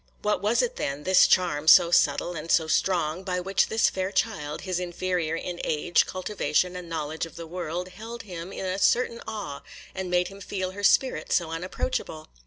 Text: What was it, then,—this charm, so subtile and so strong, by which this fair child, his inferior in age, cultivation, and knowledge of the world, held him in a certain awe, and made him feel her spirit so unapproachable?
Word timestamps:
What 0.23 0.41
was 0.41 0.63
it, 0.63 0.77
then,—this 0.77 1.27
charm, 1.27 1.67
so 1.67 1.91
subtile 1.91 2.33
and 2.33 2.49
so 2.49 2.65
strong, 2.65 3.21
by 3.23 3.39
which 3.39 3.67
this 3.67 3.87
fair 3.87 4.11
child, 4.11 4.61
his 4.61 4.79
inferior 4.79 5.35
in 5.35 5.61
age, 5.63 6.07
cultivation, 6.07 6.75
and 6.75 6.89
knowledge 6.89 7.27
of 7.27 7.35
the 7.35 7.45
world, 7.45 7.89
held 7.89 8.23
him 8.23 8.51
in 8.51 8.65
a 8.65 8.79
certain 8.79 9.21
awe, 9.27 9.61
and 9.93 10.09
made 10.09 10.29
him 10.29 10.41
feel 10.41 10.71
her 10.71 10.83
spirit 10.83 11.31
so 11.31 11.51
unapproachable? 11.51 12.29